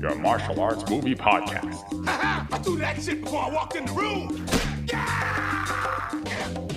[0.00, 1.74] your martial arts movie podcast.
[2.08, 4.46] I threw that shit before I walked in the room.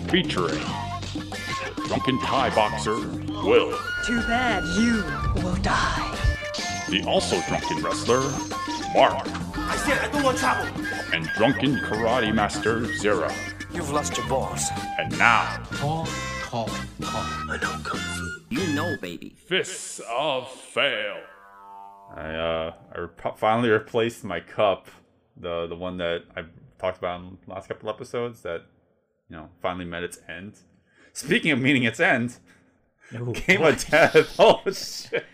[0.10, 0.62] Featuring
[1.88, 2.96] drunken Thai boxer
[3.44, 5.04] Will, Too bad you
[5.41, 6.17] will die.
[6.90, 8.22] the also drunken wrestler
[8.94, 9.28] Mark,
[9.58, 10.67] I said I don't want trouble.
[11.13, 13.31] and drunken karate master Zero.
[13.74, 14.67] You've lost your balls.
[14.99, 16.08] And now, Call,
[16.44, 16.67] call,
[17.02, 17.23] call.
[17.49, 18.30] I know kung fu.
[18.49, 19.34] You know, baby.
[19.48, 21.17] Fists of Fail.
[22.13, 24.88] I uh, I re- finally replaced my cup,
[25.35, 26.44] the the one that I
[26.80, 28.66] talked about in the last couple episodes that
[29.30, 30.59] you know finally met its end.
[31.13, 32.38] Speaking of meeting its end,
[33.12, 34.35] Game of Death.
[34.40, 35.26] Oh shit!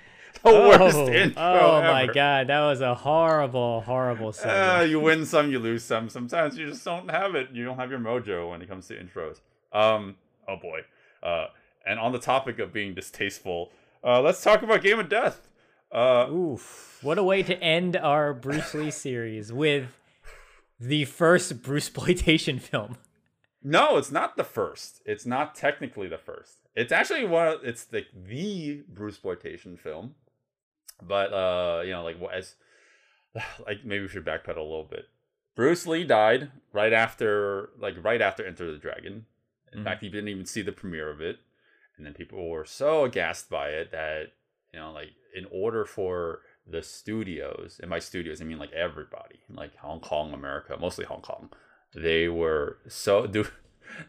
[0.41, 2.13] The worst intro oh my ever.
[2.13, 6.07] god, that was a horrible, horrible Uh, you win some, you lose some.
[6.07, 7.49] Sometimes you just don't have it.
[7.51, 9.41] You don't have your mojo when it comes to intros.
[9.73, 10.15] Um.
[10.47, 10.81] Oh boy.
[11.21, 11.47] Uh.
[11.85, 13.71] And on the topic of being distasteful,
[14.03, 15.48] uh, let's talk about Game of Death.
[15.91, 16.27] Uh.
[16.31, 16.99] Oof.
[17.01, 19.97] What a way to end our Bruce Lee series with
[20.79, 22.97] the first Bruce exploitation film.
[23.63, 25.01] No, it's not the first.
[25.05, 26.59] It's not technically the first.
[26.75, 27.47] It's actually one.
[27.47, 30.15] Of, it's the the Bruce exploitation film.
[31.01, 32.55] But uh, you know, like what as
[33.65, 35.05] like maybe we should backpedal a little bit.
[35.55, 39.25] Bruce Lee died right after, like right after Enter the Dragon.
[39.73, 39.83] In Mhm.
[39.83, 41.39] fact, he didn't even see the premiere of it,
[41.97, 44.31] and then people were so aghast by it that
[44.73, 49.39] you know, like in order for the studios, and by studios I mean like everybody,
[49.49, 51.49] like Hong Kong, America, mostly Hong Kong,
[51.93, 53.45] they were so do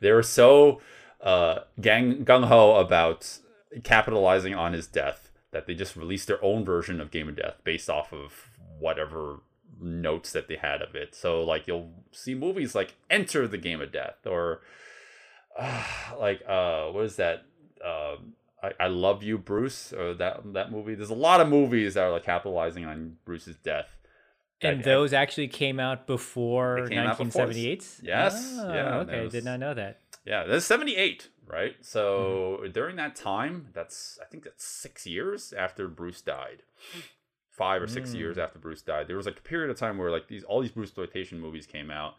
[0.00, 0.80] they were so
[1.20, 3.38] uh gang gung ho about
[3.84, 7.56] capitalizing on his death that they just released their own version of Game of Death
[7.64, 9.40] based off of whatever
[9.80, 11.14] notes that they had of it.
[11.14, 14.60] So like you'll see movies like Enter the Game of Death or
[15.58, 15.84] uh,
[16.18, 17.44] like uh what is that
[17.84, 21.94] um I, I love you Bruce or that that movie there's a lot of movies
[21.94, 23.86] that are like capitalizing on Bruce's death
[24.60, 27.46] And that- those actually came out before They came out before.
[27.46, 28.00] 1978?
[28.02, 30.00] Yes, Oh, yeah, Okay, was- did not know that.
[30.26, 31.76] Yeah, that's 78, right?
[31.80, 32.72] So Mm-hmm.
[32.72, 36.62] during that time, that's I think that's 6 years after Bruce died.
[37.50, 38.14] 5 or 6 Mm.
[38.18, 39.08] years after Bruce died.
[39.08, 41.66] There was like a period of time where like these all these Bruce exploitation movies
[41.66, 42.14] came out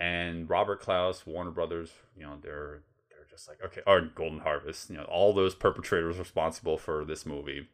[0.00, 2.82] and Robert Clouse, Warner Brothers, you know, they're
[3.38, 7.68] just like okay, or Golden Harvest, you know, all those perpetrators responsible for this movie.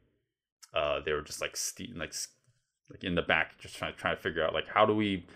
[0.75, 2.13] Uh they were just like ste- like
[2.91, 5.27] like in the back just trying trying to figure out like how do we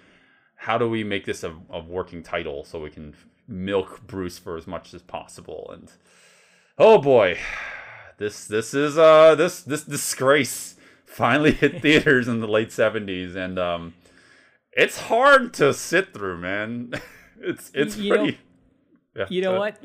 [0.57, 3.15] how do we make this a, a working title so we can
[3.47, 5.71] milk Bruce for as much as possible?
[5.73, 5.91] And
[6.77, 7.39] oh boy,
[8.19, 13.59] this this is uh this this disgrace finally hit theaters in the late seventies, and
[13.59, 13.95] um,
[14.73, 16.93] it's hard to sit through, man.
[17.41, 18.39] It's it's You know- pretty.
[19.17, 19.81] Yeah, You know what?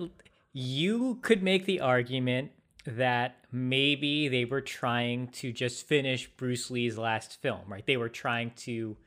[0.54, 2.52] You could make the argument
[2.86, 7.86] that maybe they were trying to just finish Bruce Lee's last film, right?
[7.86, 8.98] They were trying to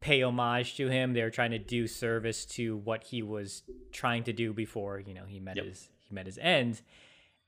[0.00, 1.14] pay homage to him.
[1.14, 3.62] They were trying to do service to what he was
[3.92, 5.64] trying to do before, you know, he met Yep.
[5.66, 6.82] his he met his end.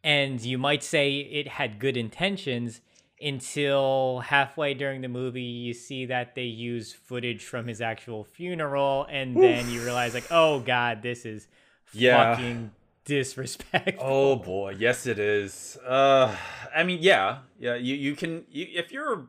[0.02, 2.80] And you might say it had good intentions
[3.20, 9.06] until halfway during the movie you see that they use footage from his actual funeral
[9.10, 11.48] and then you realize like, "Oh god, this is
[11.92, 12.34] Yeah.
[12.34, 12.70] fucking
[13.06, 14.06] disrespectful.
[14.06, 15.78] Oh boy, yes it is.
[15.86, 16.36] Uh,
[16.74, 17.76] I mean, yeah, yeah.
[17.76, 19.28] You you can you, if you're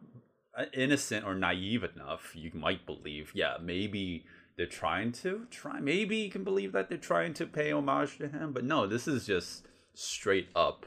[0.58, 3.32] uh, innocent or naive enough, you might believe.
[3.34, 4.26] Yeah, maybe
[4.58, 5.80] they're trying to try.
[5.80, 8.52] Maybe you can believe that they're trying to pay homage to him.
[8.52, 10.86] But no, this is just straight up,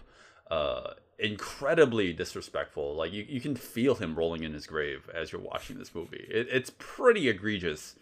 [0.51, 2.95] uh, incredibly disrespectful.
[2.97, 6.27] Like you you can feel him rolling in his grave as you're watching this movie.
[6.28, 7.95] It, it's pretty egregious.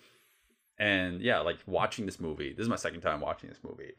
[0.80, 2.52] And yeah, like watching this movie.
[2.52, 3.92] This is my second time watching this movie.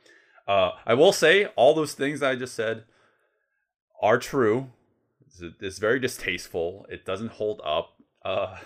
[0.50, 2.86] Uh, I will say all those things I just said
[4.02, 4.72] are true.
[5.28, 6.88] It's, it's very distasteful.
[6.90, 7.94] It doesn't hold up.
[8.26, 8.58] Uh,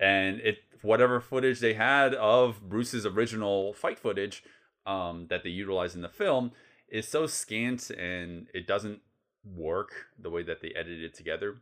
[0.00, 4.42] and it whatever footage they had of Bruce's original fight footage
[4.86, 6.50] um, that they utilized in the film
[6.88, 9.00] is so scant and it doesn't
[9.44, 11.58] work the way that they edited it together.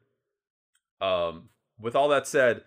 [0.98, 2.62] Um, with all that said,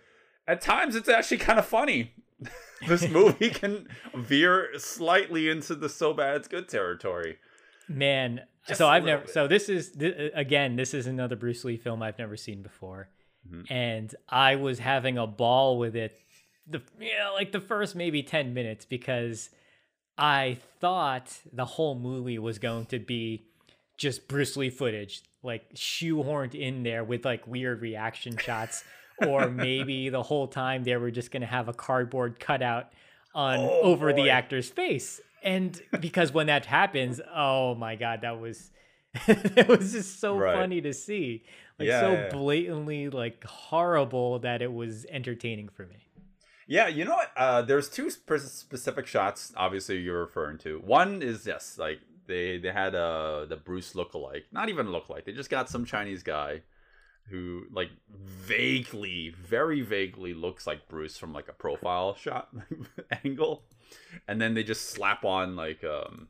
[0.48, 2.14] at times it's actually kind of funny.
[2.88, 7.38] this movie can veer slightly into the so bad it's good territory.
[7.88, 9.24] Man, Just so I've never.
[9.24, 9.32] bit.
[9.34, 10.76] So this is th- again.
[10.76, 13.10] This is another Bruce Lee film I've never seen before,
[13.50, 13.70] Mhm.
[13.70, 16.18] and I was having a ball with it.
[16.68, 19.50] The yeah, like the first maybe ten minutes because
[20.18, 23.48] I thought the whole movie was going to be
[23.98, 28.84] just Bruce Lee footage, like shoehorned in there with like weird reaction shots,
[29.28, 32.92] or maybe the whole time they were just gonna have a cardboard cutout
[33.34, 34.24] on Oh, over boy.
[34.24, 35.22] the actor's face.
[35.44, 38.72] And because when that happens, oh my god, that was
[39.28, 40.56] it was just so Right.
[40.56, 41.44] funny to see.
[41.80, 46.08] Like Yeah, so yeah, blatantly like horrible that it was entertaining for me.
[46.68, 47.32] Yeah, you know what?
[47.36, 49.52] Uh, there's two spe- specific shots.
[49.58, 50.80] Obviously, you're referring to.
[50.80, 54.44] One is yes, like they they had uh the Bruce lookalike.
[54.52, 55.26] Not even lookalike.
[55.26, 56.62] They just got some Chinese guy
[57.32, 62.50] who like vaguely, very vaguely looks like Bruce from like a profile shot
[63.26, 63.64] angle,
[64.28, 66.28] and then they just slap on like um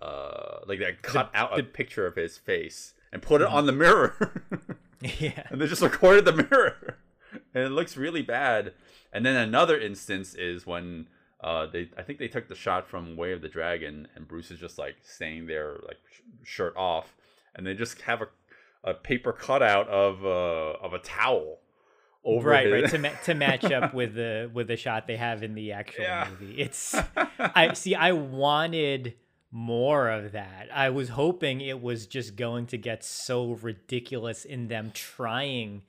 [0.00, 2.92] uh like they cut out a picture of his face.
[3.12, 4.42] and put it on the mirror.
[5.00, 5.44] yeah.
[5.50, 6.98] and they just recorded the mirror.
[7.54, 8.72] And it looks really bad.
[9.12, 11.06] And then another instance is when
[11.42, 14.50] uh they i think they took the shot from way of the dragon and bruce
[14.52, 17.14] is just like staying there like sh- shirt off.
[17.54, 18.28] And they just have a,
[18.84, 21.58] a paper cutout of uh of a towel
[22.24, 22.90] over right, his- right.
[22.92, 26.04] To ma- to match up with the with the shot they have in the actual
[26.04, 26.28] Yeah.
[26.30, 26.60] movie.
[26.60, 26.94] It's
[27.38, 27.94] I see.
[27.94, 29.14] I wanted
[29.50, 30.68] more of that.
[30.72, 35.82] I was hoping it was just going to get so ridiculous in them trying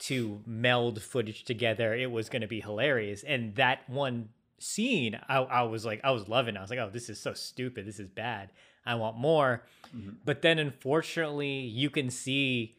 [0.00, 1.94] to meld footage together.
[1.94, 4.28] It was going to be hilarious, and that one
[4.58, 6.56] scene, I, I was like, I was loving.
[6.56, 6.58] it.
[6.58, 7.86] I was like, oh, this is so stupid.
[7.86, 8.50] This is bad.
[8.86, 9.62] I want more.
[9.96, 10.10] Mm-hmm.
[10.24, 12.76] But then, unfortunately, you can see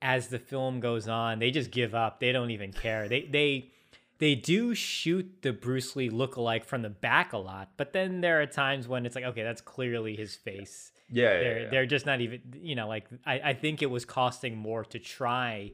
[0.00, 2.20] as the film goes on, they just give up.
[2.20, 3.08] They don't even care.
[3.08, 3.70] They they
[4.18, 8.40] they do shoot the Bruce Lee lookalike from the back a lot, but then there
[8.42, 10.90] are times when it's like, okay, that's clearly his face.
[11.08, 11.68] yeah, yeah, They're yeah.
[11.70, 14.98] they're just not even you know like I, I think it was costing more to
[14.98, 15.72] try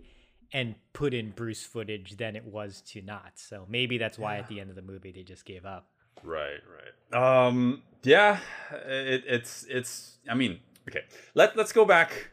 [0.52, 3.32] and put in Bruce footage than it was to not.
[3.34, 5.88] So maybe that's why at the end of the movie they just gave up.
[6.22, 6.60] Right,
[7.12, 7.46] right.
[7.46, 8.38] Um, yeah,
[8.72, 10.18] it, it's it's.
[10.28, 11.02] I mean, okay.
[11.34, 12.30] Let Let's go back.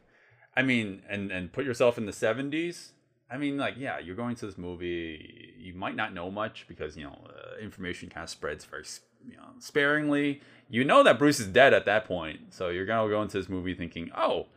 [0.55, 2.91] I mean, and and put yourself in the seventies.
[3.29, 5.53] I mean, like, yeah, you're going to this movie.
[5.57, 8.83] You might not know much because you know uh, information kind of spreads very
[9.25, 10.41] you know sparingly.
[10.69, 13.49] You know that Bruce is dead at that point, so you're gonna go into this
[13.49, 14.47] movie thinking, oh,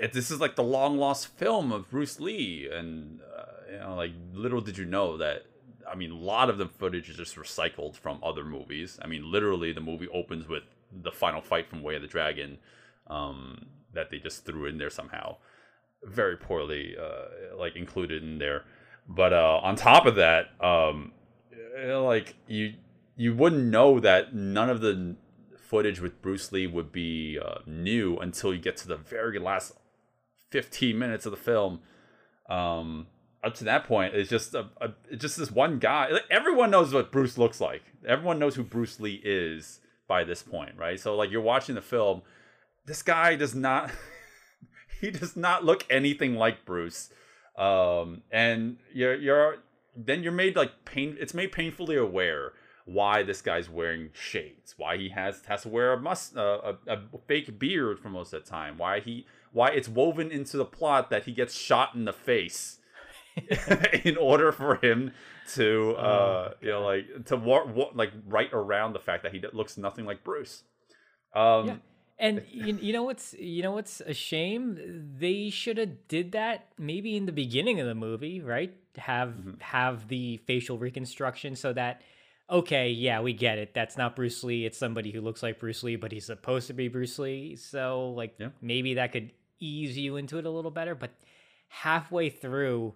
[0.00, 3.94] it, this is like the long lost film of Bruce Lee, and uh, you know,
[3.96, 5.46] like little did you know that.
[5.90, 8.98] I mean, a lot of the footage is just recycled from other movies.
[9.02, 12.58] I mean, literally, the movie opens with the final fight from Way of the Dragon
[13.08, 15.36] um, that they just threw in there somehow,
[16.04, 18.64] very poorly, uh, like included in there.
[19.08, 21.12] But uh, on top of that, um,
[21.76, 22.74] eh, like you,
[23.16, 25.16] you wouldn't know that none of the
[25.56, 29.72] footage with Bruce Lee would be uh, new until you get to the very last
[30.50, 31.80] 15 minutes of the film.
[32.48, 33.06] Um,
[33.42, 36.08] up to that point, it's just a, a just this one guy.
[36.10, 37.82] Like, everyone knows what Bruce looks like.
[38.06, 40.98] Everyone knows who Bruce Lee is by this point, right?
[40.98, 42.22] So like you're watching the film,
[42.84, 43.90] this guy does not
[45.00, 47.10] he does not look anything like Bruce.
[47.56, 49.56] Um, and you're you're
[49.96, 51.16] then you're made like pain.
[51.18, 52.52] It's made painfully aware
[52.84, 56.92] why this guy's wearing shades, why he has has to wear a must uh, a,
[56.94, 60.64] a fake beard for most of the time, why he why it's woven into the
[60.64, 62.79] plot that he gets shot in the face
[64.04, 65.12] in order for him
[65.54, 69.38] to uh you know like to war, wa- like right around the fact that he
[69.38, 70.62] d- looks nothing like Bruce.
[71.34, 71.76] Um Yeah.
[72.18, 74.78] And you, you know what's you know what's a shame?
[75.18, 78.74] They should have did that maybe in the beginning of the movie, right?
[78.96, 82.02] Have have the facial reconstruction so that
[82.50, 83.72] okay, yeah, we get it.
[83.74, 84.66] That's not Bruce Lee.
[84.66, 87.54] It's somebody who looks like Bruce Lee, but he's supposed to be Bruce Lee.
[87.56, 88.48] So like Yeah.
[88.60, 90.94] maybe that could ease you into it a little better.
[90.96, 91.10] But
[91.68, 92.94] halfway through,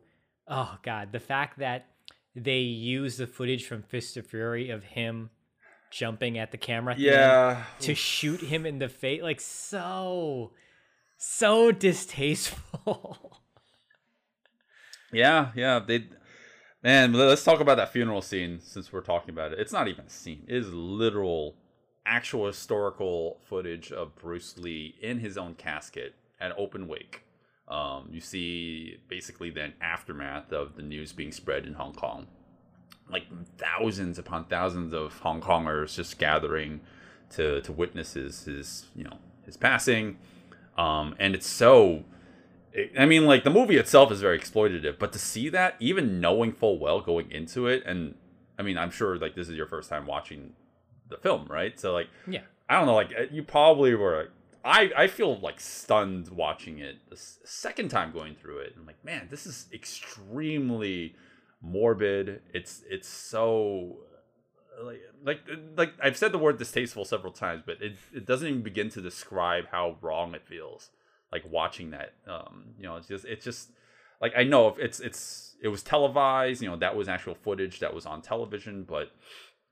[0.48, 1.86] oh god, the fact that
[2.34, 5.30] they use the footage from Fist of Fury of him
[5.90, 7.64] jumping at the camera at the end yeah.
[7.78, 10.50] to shoot him in the face like so
[11.16, 13.30] so distasteful
[15.14, 15.78] Yeah, yeah.
[15.78, 16.06] They
[16.82, 19.60] man, let's talk about that funeral scene since we're talking about it.
[19.60, 20.44] It's not even a scene.
[20.48, 21.54] It is literal
[22.04, 27.23] actual historical footage of Bruce Lee in his own casket at open wake.
[27.68, 32.26] Um, you see basically then aftermath of the news being spread in Hong Kong.
[33.10, 33.24] Like
[33.58, 36.80] thousands upon thousands of Hong Kongers just gathering
[37.30, 40.18] to to witness his, his you know his passing.
[40.76, 42.04] Um, and it's so
[42.98, 46.52] I mean, like the movie itself is very exploitative, but to see that, even knowing
[46.52, 48.14] full well going into it, and
[48.58, 50.54] I mean, I'm sure like this is your first time watching
[51.08, 51.78] the film, right?
[51.78, 54.30] So like, yeah I don't know, like you probably were.
[54.64, 58.74] I I feel like stunned watching it the second time going through it.
[58.78, 61.14] I'm like, man, this is extremely
[61.60, 62.40] morbid.
[62.52, 63.98] It's it's so
[64.82, 65.40] like like
[65.76, 69.02] like I've said the word distasteful several times, but it it doesn't even begin to
[69.02, 70.90] describe how wrong it feels.
[71.30, 73.70] Like watching that, um, you know, it's just it's just
[74.20, 77.80] like I know if it's it's it was televised, you know, that was actual footage
[77.80, 79.10] that was on television, but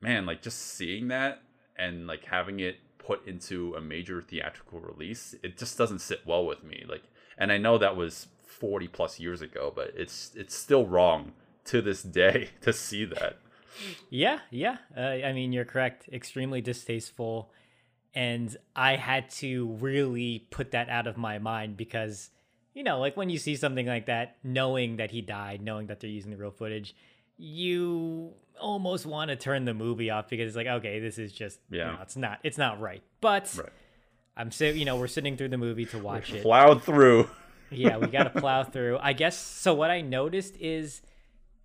[0.01, 1.43] man, like just seeing that
[1.77, 6.47] and like having it put into a major theatrical release, it just doesn't sit well
[6.47, 6.85] with me.
[6.89, 7.03] Like,
[7.39, 11.33] and I know that was 40 plus years ago, but it's it's still wrong
[11.67, 13.39] to this day to see that.
[14.11, 14.79] Yeah, yeah.
[14.97, 16.09] Uh, I mean, you're correct.
[16.13, 17.51] Extremely distasteful.
[18.15, 22.29] And I had to really put that out of my mind because,
[22.75, 26.01] you know, like when you see something like that, knowing that he died, knowing that
[26.01, 26.95] they're using the real footage,
[27.39, 31.59] you almost want to turn the movie off because it's like, okay, this is just,
[31.71, 33.03] yeah, you know, it's not, it's not right.
[33.21, 33.69] But Right.
[34.37, 36.43] I'm so, you know, we're sitting through the movie to watch it.
[36.43, 37.29] Plow through.
[37.71, 38.99] yeah, we got to plow through.
[39.01, 39.75] I guess so.
[39.75, 41.03] What I noticed is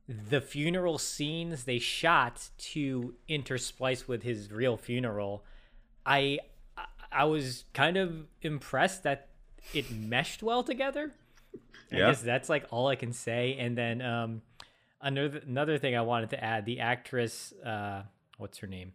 [0.08, 5.44] the funeral scenes they shot to intersplice with his real funeral.
[6.06, 6.40] I
[7.12, 9.30] I- was kind of impressed that
[9.74, 11.14] it meshed well together.
[11.92, 12.08] I Yeah.
[12.10, 13.56] guess that's like all I can say.
[13.60, 14.42] And then um,
[15.02, 18.04] another another thing I wanted to add: the actress, uh,
[18.38, 18.94] what's her name?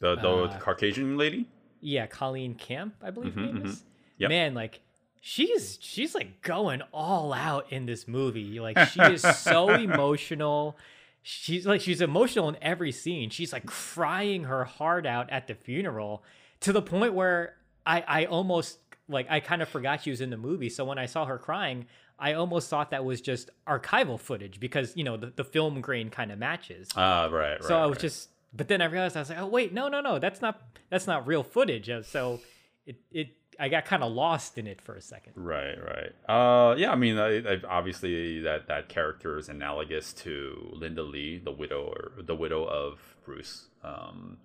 [0.00, 1.46] The, the Uh, Caucasian lady?
[1.80, 3.66] Yeah, Colleen Camp, I believe her Mhm, name mhm.
[3.66, 3.84] is.
[4.18, 4.28] Yep.
[4.28, 4.80] Man, like
[5.20, 8.60] she's she's like going all out in this movie.
[8.60, 10.76] Like she is so emotional.
[11.22, 13.30] She's like she's emotional in every scene.
[13.30, 16.22] She's like crying her heart out at the funeral
[16.60, 20.30] to the point where I I almost like I kind of forgot she was in
[20.30, 20.68] the movie.
[20.70, 21.86] So when I saw her crying,
[22.20, 26.10] I almost thought that was just archival footage because you know the, the film grain
[26.10, 26.88] kind of matches.
[26.94, 27.64] Ah, right, right.
[27.64, 28.02] So I was right.
[28.02, 30.60] just, but then I realized I was like, oh wait, no, no, no, that's not
[30.90, 31.88] that's not real footage.
[31.88, 32.40] Uh, So
[32.86, 35.34] it it I got kind of lost in it for a second.
[35.36, 36.12] Right, right.
[36.28, 36.92] Uh, yeah.
[36.92, 41.82] I mean, I, I, obviously that that character is analogous to Linda Lee, the widow
[41.84, 43.66] or the widow of Bruce.
[43.84, 44.38] Um,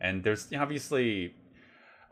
[0.00, 1.34] and there's obviously,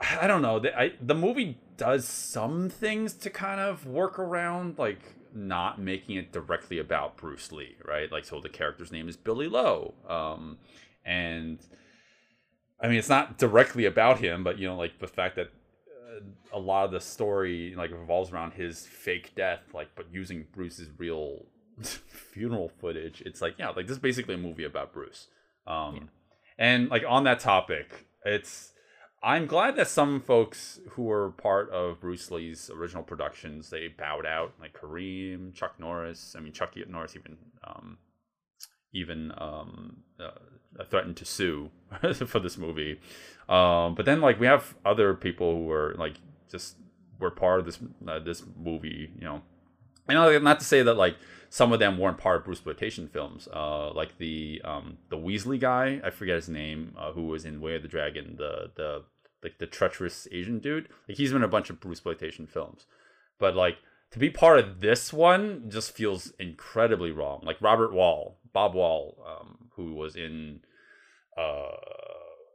[0.00, 0.59] I don't know.
[0.59, 5.00] The, I, the movie does some things to kind of work around, like
[5.35, 8.11] not making it directly about Bruce Lee, right?
[8.11, 10.59] Like, so the character's name is Billy Lo, um,
[11.04, 11.59] and
[12.80, 15.49] I mean, it's not directly about him, but you know, like the fact that
[15.88, 16.21] uh,
[16.52, 20.88] a lot of the story like revolves around his fake death, like but using Bruce's
[20.97, 21.45] real
[21.83, 23.23] funeral footage.
[23.26, 25.26] It's like yeah, like this is basically a movie about Bruce.
[25.66, 26.09] Um,
[26.59, 28.73] and like on that topic, it's
[29.23, 34.25] I'm glad that some folks who were part of Bruce Lee's original productions they bowed
[34.25, 36.35] out, like Kareem, Chuck Norris.
[36.37, 37.99] I mean, Chuck Norris even um,
[38.93, 41.71] even um, uh, threatened to sue
[42.27, 42.99] for this movie.
[43.49, 46.17] Um, but then like we have other people who were like
[46.50, 46.77] just
[47.19, 49.43] were part of this uh, this movie, you know.
[50.09, 51.17] And not- not to say that like
[51.52, 55.59] some of them weren't part of Bruce exploitation films, uh, like the um, the Weasley
[55.59, 59.02] guy, I forget his name, uh, who was in Way of the Dragon, the the
[59.42, 60.88] like the treacherous Asian dude.
[61.09, 62.87] Like he's been in a bunch of Bruce exploitation films,
[63.38, 63.78] but like
[64.12, 67.40] to be part of this one just feels incredibly wrong.
[67.42, 70.61] Like Robert Wall, Bob Wall, um, who was in
[71.37, 71.71] uh,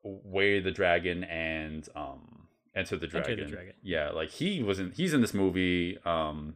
[0.03, 3.31] Way of the Dragon and um, Enter the Dragon.
[3.31, 3.65] Enter the Dragon.
[3.65, 3.73] Dragon.
[3.83, 4.91] Yeah, like he was in.
[4.91, 5.97] He's in this movie.
[6.05, 6.55] Um,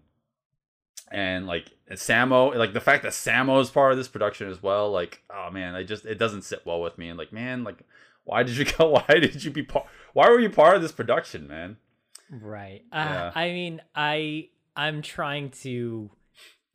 [1.11, 4.91] and like Sammo, like the fact that Sammo is part of this production as well.
[4.91, 7.09] Like, oh man, I just it doesn't sit well with me.
[7.09, 7.79] And like, man, like,
[8.23, 8.89] why did you go?
[8.89, 9.87] Why did you be part?
[10.13, 11.77] Why were you part of this production, man?
[12.29, 12.83] Right.
[12.93, 13.31] Yeah.
[13.35, 16.11] Uh, I mean, I I'm trying to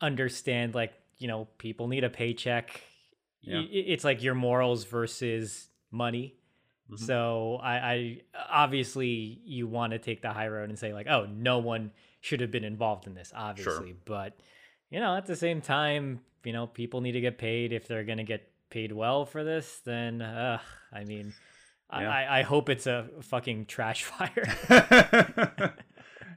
[0.00, 2.80] understand like you know people need a paycheck.
[3.42, 3.62] Yeah.
[3.70, 6.34] It's like your morals versus money.
[6.90, 6.98] Mhm.
[6.98, 11.26] So I, I obviously you want to take the high road and say like, oh,
[11.26, 11.92] no one
[12.24, 13.94] should have been involved in this, obviously.
[14.04, 14.36] But
[14.90, 17.72] you know, at the same time, you know, people need to get paid.
[17.72, 20.58] If they're gonna get paid well for this, then uh,
[20.92, 21.34] I mean,
[21.92, 22.10] Yeah.
[22.10, 24.46] I, I I hope it's a fucking trash fire.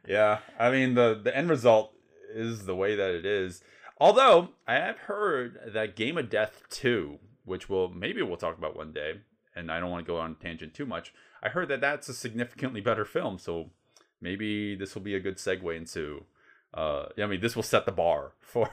[0.07, 1.93] yeah, I mean the the end result
[2.33, 3.63] is the way that it is.
[3.99, 8.75] Although I have heard that Game of Death 2, which we'll maybe we'll talk about
[8.75, 9.21] one day,
[9.55, 11.13] and I don't want to go on tangent too much.
[11.41, 13.71] I heard that that's a significantly better film, so
[14.21, 16.25] maybe this will be a good segue into.
[16.73, 18.69] Uh, I mean, this will set the bar for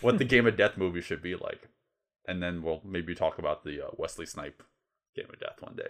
[0.00, 1.68] what the Game of Death movie should be like,
[2.26, 4.62] and then we'll maybe talk about the uh, Wesley Snipe
[5.14, 5.88] Game of Death one day.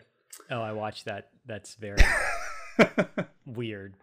[0.50, 1.30] Oh, I watched that.
[1.46, 2.02] That's very
[3.46, 3.94] weird.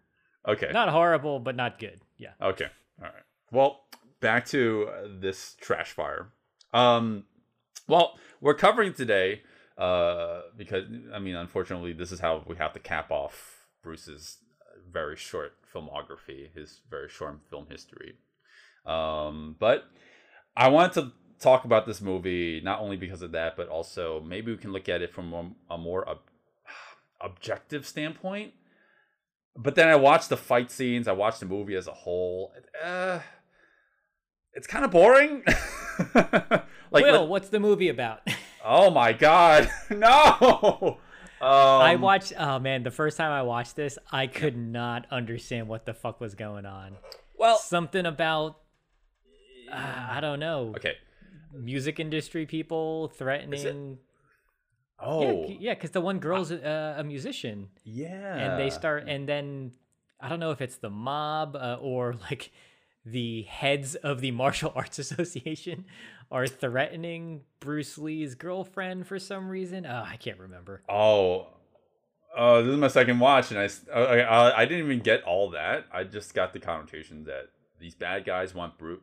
[0.47, 0.71] okay.
[0.71, 2.01] Not horrible, but not good.
[2.17, 2.31] Yeah.
[2.41, 2.67] Okay.
[2.99, 3.23] All right.
[3.51, 3.81] Well,
[4.21, 6.29] back to uh, this trash fire.
[6.73, 7.25] Um,
[7.87, 9.41] well, we're covering today
[9.77, 14.37] uh, because I mean, unfortunately, this is how we have to cap off Bruce's
[14.95, 18.13] very short filmography, his very short film history.
[18.85, 19.83] Um, but
[20.55, 24.53] I wanted to talk about this movie not only because of that, but also maybe
[24.53, 26.31] we can look at it from a, a more ob-
[27.21, 28.53] objective standpoint.
[29.57, 31.09] But then I watched the fight scenes.
[31.09, 32.53] I watched the movie as a whole.
[32.81, 33.19] Uh,
[34.53, 35.43] it's kind of boring.
[36.15, 38.21] like, Will, let- what's the movie about?
[38.63, 40.99] oh my god, no!
[41.47, 42.33] I Um, watched.
[42.37, 46.19] Oh man, the first time I watched this, I could not understand what the fuck
[46.19, 46.95] was going on.
[47.37, 48.57] Well, Something about
[49.71, 50.73] uh, I don't know.
[50.77, 50.93] okay.
[51.53, 53.97] Music industry people threatening.
[54.99, 58.35] Oh, Yeah, yeah, because the one girl's a, a musician, yeah.
[58.37, 59.71] and they start, and then
[60.21, 62.51] I don't know if it's the mob uh, or like
[63.05, 65.85] the heads of the martial arts association
[66.31, 69.85] are threatening Bruce Lee's girlfriend for some reason.
[69.85, 70.81] Oh, I can't remember.
[70.89, 71.47] Oh,
[72.35, 73.99] uh, this is my second watch, and I, uh,
[74.53, 75.85] I, I- didn't even get all that.
[75.93, 79.01] I just got the connotation that these bad guys want Bru-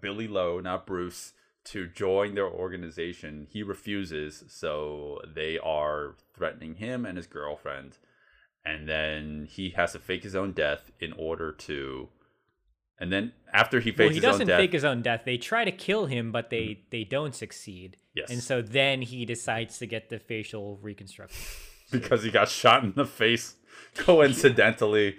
[0.00, 1.32] Billy Lo, not Bruce,
[1.64, 3.48] to join their organization.
[3.50, 7.98] He refuses, so they are threatening him and his girlfriend,
[8.64, 12.08] and then he has to fake his own death in order to.
[12.98, 15.22] And then after he fakes Well, he his doesn't own death, fake his own death.
[15.24, 17.96] They try to kill him, but they they don't succeed.
[18.14, 18.30] Yes.
[18.30, 21.44] And so then he decides to get the facial reconstruction.
[21.90, 23.54] because he got shot in the face
[23.94, 25.16] coincidentally.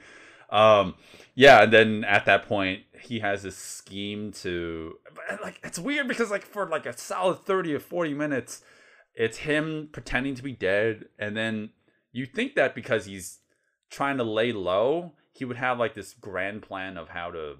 [0.50, 0.96] um,
[1.36, 4.94] yeah, and then at that point, he has this scheme to
[5.44, 8.62] like it's weird because like for like a solid thirty or forty minutes,
[9.14, 11.72] it's him pretending to be dead, and then
[12.14, 13.40] you think that because he's
[13.90, 17.56] trying to lay low, he would have like this grand plan of how to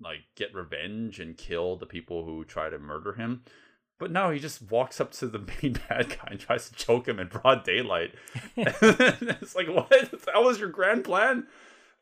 [0.00, 3.42] like get revenge and kill the people who try to murder him.
[3.98, 7.06] But no, he just walks up to the main bad guy and tries to choke
[7.06, 8.14] him in broad daylight.
[8.56, 9.88] it's like, what?
[9.90, 11.46] That was your grand plan?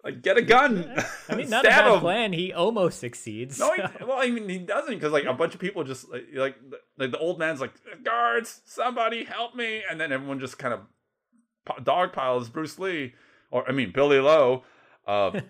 [0.02, 0.92] Like, get a gun.
[1.28, 2.00] I mean, not a bad him.
[2.00, 2.32] plan.
[2.32, 3.58] He almost succeeds.
[3.58, 6.26] No, he, well, I mean, he doesn't because like a bunch of people just like,
[6.34, 6.56] like
[6.98, 11.84] like the old man's like, guards, somebody help me, and then everyone just kind of
[11.84, 13.14] dog piles Bruce Lee,
[13.52, 14.64] or I mean Billy Lo.
[15.08, 15.40] Uh,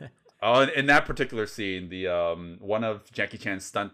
[0.40, 3.92] uh, in that particular scene, the um one of Jackie Chan's stunt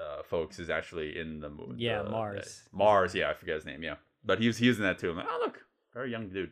[0.00, 1.74] uh, folks is actually in the movie.
[1.82, 2.62] Yeah, the- Mars.
[2.72, 3.82] Mars, yeah, I forget his name.
[3.82, 5.10] Yeah, but he was he was in that too.
[5.10, 5.58] I'm like, oh look,
[5.94, 6.50] very young dude.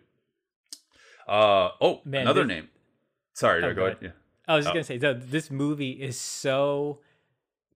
[1.26, 2.68] Uh oh, Man, another this- name.
[3.32, 3.98] Sorry, Oh, go ahead.
[4.02, 4.08] Yeah.
[4.46, 4.74] I was just Oh.
[4.74, 7.00] gonna say, this movie is so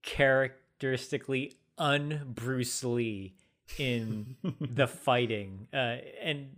[0.03, 3.35] characteristically un Bruce Lee
[3.79, 6.51] in the fighting, uh, and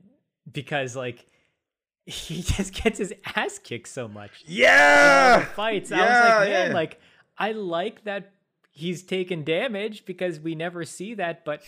[0.51, 1.27] because like
[2.11, 4.31] he just gets his ass kicked so much.
[4.47, 5.93] Yeah, the fights.
[5.93, 6.75] I was like, man, yeah.
[6.75, 7.01] like
[7.39, 8.33] I like that
[8.71, 11.63] he's taken damage because we never see that, but.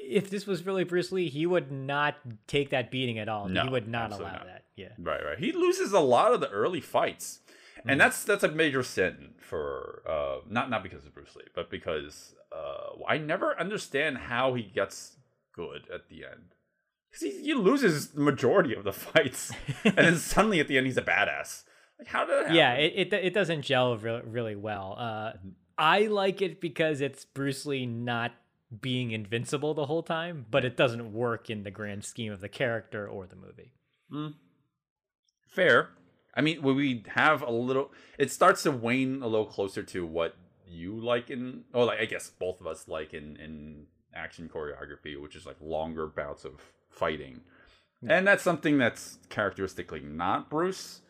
[0.00, 2.14] If this was really Bruce Lee, he would not
[2.46, 3.48] take that beating at all.
[3.48, 4.46] No, he would not allow not.
[4.46, 4.62] that.
[4.76, 4.90] Yeah.
[4.96, 5.38] Right, right.
[5.38, 7.40] He loses a lot of the early fights,
[7.78, 7.90] Mm-hmm.
[7.90, 11.70] and that's that's a major sin for uh, not not because of Bruce Lee, but
[11.70, 15.16] because uh, I never understand how he gets
[15.52, 16.54] good at the end.
[17.10, 19.52] Because he, he loses the majority of the fights,
[19.84, 21.64] and then suddenly at the end he's a badass.
[21.98, 25.32] Like how did that yeah it, it, it doesn't gel really, really well uh
[25.76, 28.30] i like it because it's bruce lee not
[28.80, 32.48] being invincible the whole time but it doesn't work in the grand scheme of the
[32.48, 33.72] character or the movie
[35.48, 35.90] fair.
[36.34, 40.36] I mean, we have a little, it starts to wane a little closer to what
[40.66, 45.20] you like in, or like I guess both of us like in in action choreography,
[45.20, 47.40] which is like longer bouts of fighting,
[48.06, 51.00] and that's something that's characteristically not Bruce.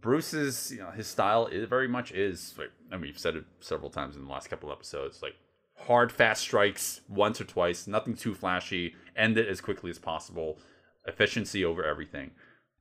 [0.00, 3.90] Bruce's, you know, his style is very much is like, and we've said it several
[3.90, 5.34] times in the last couple episodes, like
[5.76, 10.58] hard, fast strikes once or twice, nothing too flashy, end it as quickly as possible,
[11.06, 12.32] efficiency over everything.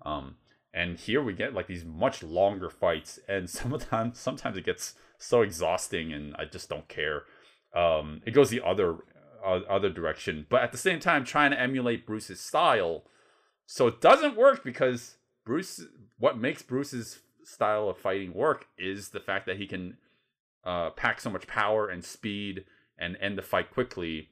[0.03, 0.35] Um,
[0.73, 5.41] and here we get like these much longer fights, and sometimes sometimes it gets so
[5.41, 7.23] exhausting, and I just don't care.
[7.75, 8.97] Um, it goes the other
[9.43, 13.03] other direction, but at the same time, trying to emulate Bruce's style,
[13.65, 15.81] so it doesn't work because Bruce.
[16.19, 19.97] What makes Bruce's style of fighting work is the fact that he can
[20.63, 22.63] uh, pack so much power and speed
[22.97, 24.29] and end the fight quickly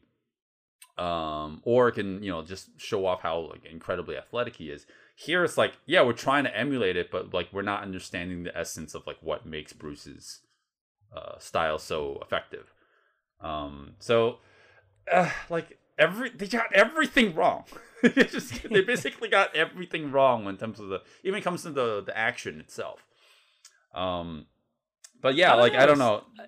[0.98, 4.86] um, or it can you know just show off how like incredibly athletic he is.
[5.16, 8.58] Here it's like yeah, we're trying to emulate it, but like we're not understanding the
[8.58, 10.42] essence of like what makes Bruce's
[11.16, 12.74] uh, style so effective.
[13.40, 14.38] Um, so
[15.12, 17.64] uh, like every they got everything wrong.
[18.02, 21.70] They just they basically got everything wrong in terms of the even it comes to
[21.70, 23.06] the the action itself.
[23.94, 24.48] Um,
[25.22, 26.46] but yeah, I like I don't know, know.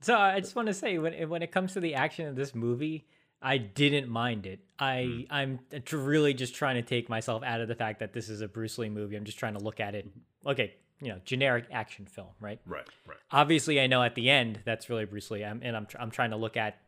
[0.00, 2.34] so i just want to say when it- when it comes to the action of
[2.34, 3.06] this movie
[3.40, 5.20] i didn't mind it i Hmm.
[5.30, 5.60] i'm
[5.92, 8.76] really just trying to take myself out of the fact that this is a bruce
[8.78, 10.08] lee movie i'm just trying to look at it
[10.44, 13.18] okay you know generic action film right Right, right.
[13.30, 16.30] obviously I know at the end that's really Bruce Lee, I'm, and I'm I'm trying
[16.30, 16.78] to look at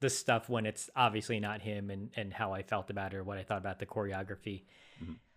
[0.00, 3.24] the stuff when it's obviously not him and and how I felt about it or
[3.24, 4.62] what I thought about the choreography.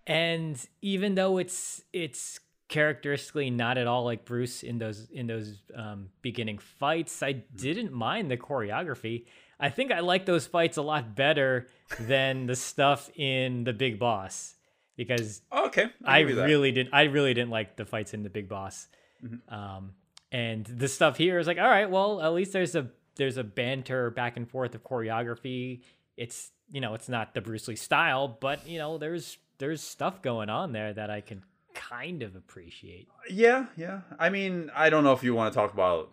[0.05, 2.39] And even though it's it's
[2.69, 7.91] characteristically not at all like Bruce in those in those um, beginning fights, I didn't
[7.91, 9.25] mind the choreography.
[9.59, 11.67] I think I like those fights a lot better
[11.99, 14.55] than the stuff in the Big Boss
[14.95, 16.45] because Okay, I'll I give you that.
[16.45, 16.89] really did.
[16.93, 18.87] I really didn't like the fights in the Big Boss.
[19.25, 19.53] Mm-hmm.
[19.53, 19.91] Um,
[20.31, 23.43] and the stuff here is like, all right, well, at least there's a there's a
[23.43, 25.81] banter back and forth of choreography.
[26.15, 30.21] It's you know, it's not the Bruce Lee style, but you know, there's there's stuff
[30.21, 33.07] going on there that I can kind of appreciate.
[33.29, 34.01] Yeah, yeah.
[34.19, 36.11] I mean, I don't know if you want to talk about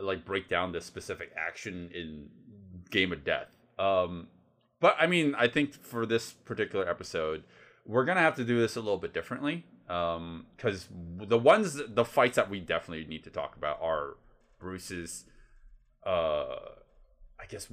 [0.00, 2.28] like break down the specific action in
[2.90, 3.48] Game of Death.
[3.78, 4.28] Um,
[4.80, 7.44] but I mean, I think for this particular episode,
[7.86, 9.64] we're gonna have to do this a little bit differently.
[9.88, 10.88] Um, because
[11.18, 14.16] the ones, the fights that we definitely need to talk about are
[14.58, 15.24] Bruce's,
[16.06, 16.56] uh,
[17.40, 17.68] I guess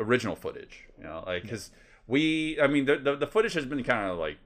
[0.00, 0.86] original footage.
[0.98, 1.70] You know, like because
[2.06, 4.38] we, I mean, the, the the footage has been kind of like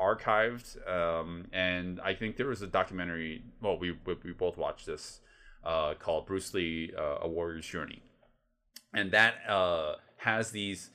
[0.00, 4.86] archived um, and i think there was a documentary well we we, we both watched
[4.86, 5.20] this
[5.64, 8.02] uh, called bruce lee uh, a warrior's journey
[8.94, 10.90] and that uh, has these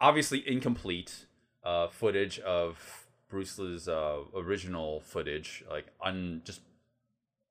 [0.00, 1.26] obviously incomplete
[1.64, 6.60] uh, footage of bruce lee's uh, original footage like un just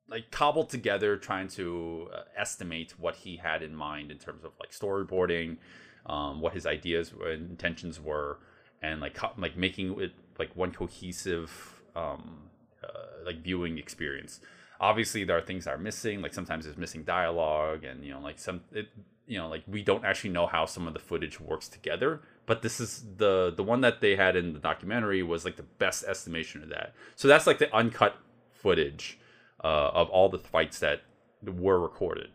[0.10, 4.52] like cobbled together trying to uh, estimate what he had in mind in terms of
[4.60, 5.58] like storyboarding
[6.06, 8.40] um, what his ideas and intentions were
[8.82, 12.38] and like co- like making it like one cohesive um
[12.84, 14.40] uh, like viewing experience.
[14.80, 18.20] Obviously there are things that are missing like sometimes there's missing dialogue and you know
[18.20, 18.88] like some it
[19.28, 22.64] you know like we don't actually know how some of the footage works together but
[22.64, 26.04] this is the the one that they had in the documentary was like the best
[26.06, 26.96] estimation of that.
[27.16, 28.16] So that's like the uncut
[28.52, 29.20] footage
[29.64, 31.02] uh, of all the fights that
[31.44, 32.30] were recorded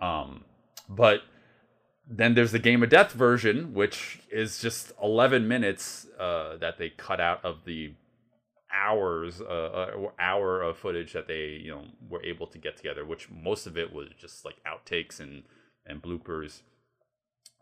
[0.00, 0.44] um
[0.88, 1.22] but
[2.10, 6.88] then there's the Game of Death version, which is just 11 minutes uh, that they
[6.88, 7.92] cut out of the
[8.72, 13.04] hours, uh, uh, hour of footage that they, you know, were able to get together.
[13.04, 15.42] Which most of it was just like outtakes and
[15.86, 16.62] and bloopers.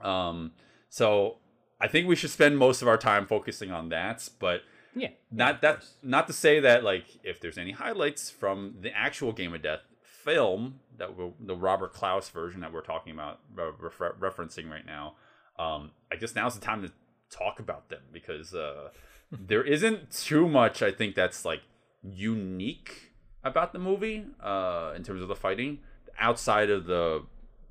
[0.01, 0.53] Um,
[0.89, 1.39] so
[1.81, 4.63] I think we should spend most of our time focusing on that, but
[4.97, 9.33] Yeah, not that not to say that like if there's any highlights from the actual
[9.33, 13.73] Game of Death film that we're, the Robert Clouse version that we're talking about uh,
[13.73, 15.15] refer- referencing right now,
[15.59, 16.91] um, I guess now's the time to
[17.31, 18.89] talk about them because uh,
[19.31, 21.61] there isn't too much I think that's like
[22.03, 23.13] unique
[23.45, 25.81] about the movie uh, in terms of the fighting
[26.19, 27.23] outside of the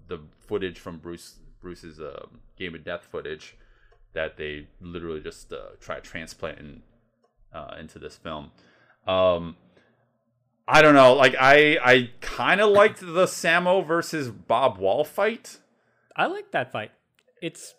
[0.08, 3.58] the footage from Bruce Bruce's uh, Game of Death footage
[4.14, 6.84] that they literally just uh, try to transplant in,
[7.56, 8.52] uh, into this film.
[9.08, 9.56] Um,
[10.68, 11.14] I don't know.
[11.14, 15.60] Like I, I kind of liked the Sammo versus Bob Wall fight.
[16.16, 16.92] I like that fight.
[17.42, 17.74] It's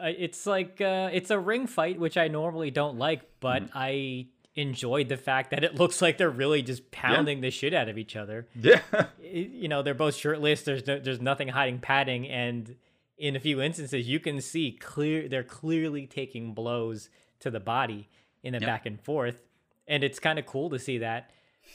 [0.00, 3.78] it's like uh, it's a ring fight, which I normally don't like, but Mm-hmm.
[3.78, 7.88] I enjoyed the fact that it looks like they're really just pounding the shit out
[7.88, 8.48] of each other.
[8.54, 8.80] Yeah,
[9.22, 10.62] You know, they're both shirtless.
[10.62, 12.76] There's no, there's nothing hiding padding, and
[13.16, 18.08] in a few instances, you can see clear they're clearly taking blows to the body
[18.42, 19.42] in the back and forth,
[19.88, 21.30] and it's kind of cool to see that.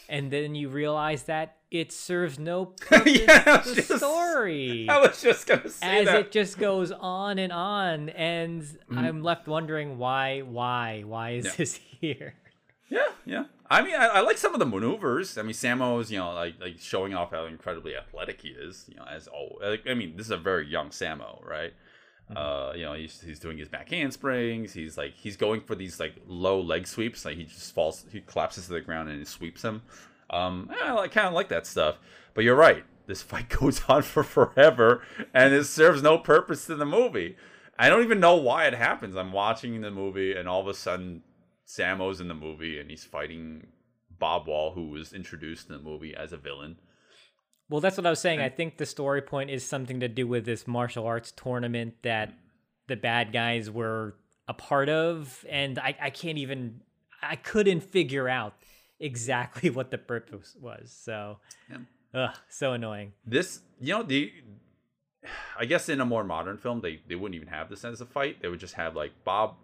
[0.10, 5.22] And then you realize that it serves no purpose Yeah, the just- story I was
[5.22, 6.20] just gonna say as that.
[6.20, 8.98] it just goes on and on and Mm-hmm.
[8.98, 11.52] i'm left wondering why why why is Yeah.
[11.58, 12.36] this here
[12.90, 13.46] Yeah, yeah.
[13.70, 15.40] I mean, I, I like some of the maneuvers.
[15.40, 18.86] I mean, Sammo's, you know, like like showing off how incredibly athletic he is.
[18.88, 19.28] You know, as.
[19.60, 21.74] Like, I mean, this is a very young Sammo, right?
[22.34, 24.74] Uh, you know, he's he's doing his back handsprings.
[24.74, 27.26] He's like he's going for these like low leg sweeps.
[27.26, 29.84] Like he just falls, he collapses to the ground and he sweeps him.
[30.30, 31.98] Um, I kind of like that stuff.
[32.34, 32.84] But you're right.
[33.06, 37.36] This fight goes on for forever, and it serves no purpose to the movie.
[37.78, 39.16] I don't even know why it happens.
[39.16, 41.24] I'm watching the movie, and all of a sudden,
[41.66, 43.68] Sammo's in the movie, and he's fighting
[44.18, 46.78] Bob Wall, who was introduced in the movie as a villain.
[47.70, 50.28] Well that's what i was saying i think the story point is something to do
[50.28, 52.34] with this martial arts tournament that
[52.88, 54.16] the bad guys were
[54.48, 56.82] a part of and i, I can't even
[57.22, 58.54] i couldn't figure out
[59.00, 61.40] exactly what the purpose was so
[62.14, 64.32] ugh, so annoying This, you know, the
[65.60, 68.06] I guess in a more modern film, they they wouldn't even have this as a
[68.06, 68.42] fight.
[68.42, 69.56] They would just have like Bob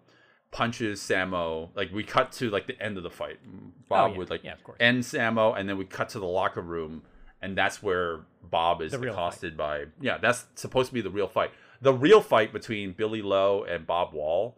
[0.50, 1.68] punches Sammo.
[1.76, 3.38] Like we cut to like the end of the fight.
[3.46, 4.18] Oh, Bob Oh, yeah.
[4.18, 7.02] would like Yeah, end Sammo, and then we cut to the locker room,
[7.42, 9.08] and that's where Bob is real fight.
[9.10, 9.84] accosted by.
[10.00, 11.50] Yeah, that's supposed to be the real fight.
[11.80, 14.56] The real fight between Billy Lo and Bob Wall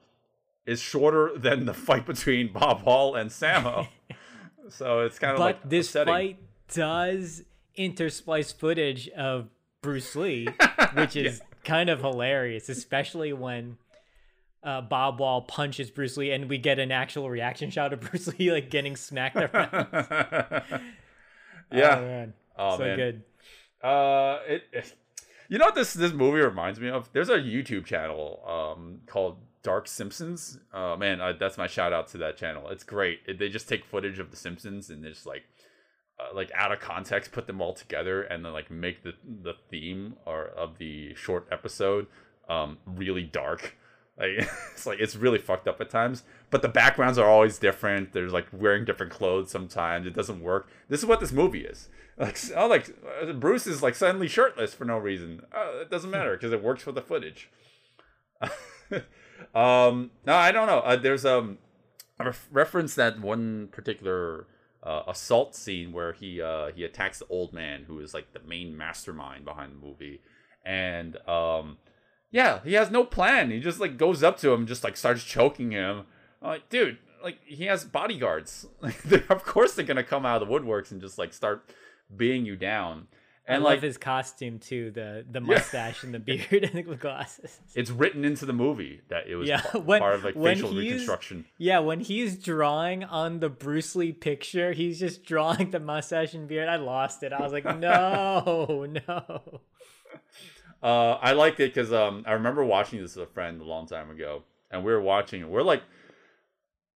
[0.66, 3.88] is shorter than the fight between Bob Wall and Sammo.
[4.68, 6.12] so it's kind of but like this upsetting.
[6.12, 6.38] fight
[6.72, 7.42] does
[7.78, 9.48] intersplice footage of
[9.82, 10.48] Bruce Lee,
[10.94, 13.78] which is kind of hilarious, especially when
[14.62, 18.26] uh, Bob Wall punches Bruce Lee and we get an actual reaction shot of Bruce
[18.38, 19.86] Lee like getting smacked around.
[21.72, 21.96] yeah.
[21.98, 22.34] Oh, man.
[22.56, 22.96] Oh, so man.
[22.96, 23.22] good.
[23.82, 24.94] Uh, it, it-
[25.48, 27.10] You know what this this movie reminds me of?
[27.12, 30.58] There's a YouTube channel um, called Dark Simpsons.
[30.72, 32.70] Uh, man, I, that's my shout out to that channel.
[32.70, 33.20] It's great.
[33.26, 35.42] It, they just take footage of the Simpsons and they just like
[36.18, 39.12] uh, like out of context put them all together and then like make the
[39.42, 42.06] the theme or of the short episode
[42.48, 43.76] um really dark.
[44.18, 44.31] Like
[44.72, 48.12] it's like it's really fucked up at times, but the backgrounds are always different.
[48.12, 50.07] There's like wearing different clothes sometimes.
[50.07, 50.68] It doesn't work.
[50.88, 51.88] This is what this movie is.
[52.16, 55.40] Like oh like uh, Bruce is like suddenly shirtless for no reason.
[55.53, 57.50] Uh, it doesn't matter because it works for the footage.
[59.53, 60.79] um no, I don't know.
[60.79, 61.59] Uh, there's um
[62.20, 64.46] ref- reference that one particular
[64.85, 68.40] uh, assault scene where he uh, he attacks the old man who is like the
[68.40, 70.20] main mastermind behind the movie,
[70.64, 71.79] and um,
[72.34, 73.50] yeah, he has no plan.
[73.52, 76.02] He just like goes up to him, and just like starts choking him.
[76.42, 78.66] I'm like, dude, like he has bodyguards.
[79.30, 81.64] Of course they're gonna come out of the woodworks and just like start
[82.14, 83.06] being you down.
[83.46, 86.96] I And love like his costume too, the the mustache and the beard and the
[86.96, 87.60] glasses.
[87.74, 90.72] it's written into the movie that it was Yeah, pa- when- part of like facial
[90.74, 91.44] reconstruction.
[91.58, 96.48] Yeah, when he's drawing on the Bruce Lee picture, he's just drawing the mustache and
[96.48, 96.68] beard.
[96.70, 97.32] I lost it.
[97.34, 99.60] I was like, no, no.
[100.84, 103.86] Uh, I liked it because um, I remember watching this with a friend a long
[103.86, 105.48] time ago, and we were watching it.
[105.48, 105.82] We're like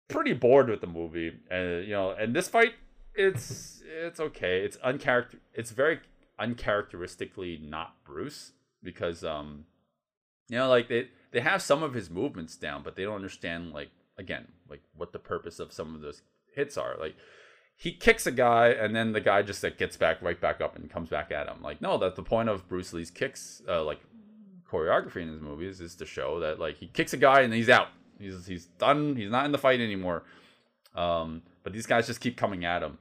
[0.09, 2.73] pretty bored with the movie, and you know, and this fight,
[3.15, 4.59] it's it's okay.
[4.59, 5.37] It's uncharacter.
[5.53, 6.01] It's very
[6.37, 8.51] uncharacteristically not Bruce
[8.83, 9.63] because um,
[10.49, 13.71] you know, like they they have some of his movements down, but they don't understand
[13.71, 16.23] like again like what the purpose of some of those
[16.53, 16.97] hits are.
[16.99, 17.15] Like
[17.79, 20.75] he kicks a guy and then the guy just like gets back right back up
[20.75, 21.61] and comes back at him.
[21.61, 23.99] Like no, that's the point of Bruce Lee's kicks, uh, like
[24.69, 27.69] choreography in his movies is to show that like he kicks a guy and he's
[27.69, 27.89] out.
[28.19, 29.15] He's he's done.
[29.15, 30.23] He's not in the fight anymore.
[30.95, 32.97] Um, but these guys just keep coming at him.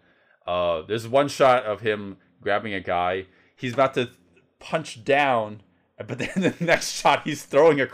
[0.47, 3.27] Uh, there's one shot of him grabbing a guy.
[3.57, 4.11] He's about to
[4.59, 5.63] punch down,
[5.97, 7.89] but then the next shot he's throwing a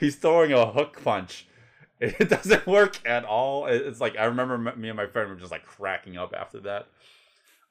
[0.00, 1.46] he's throwing a hook punch.
[2.00, 3.66] It doesn't work at all.
[3.66, 6.88] It's like I remember me and my friend were just like cracking up after that.